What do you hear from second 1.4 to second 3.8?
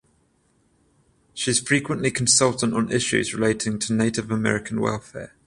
is frequently consultant on issues relating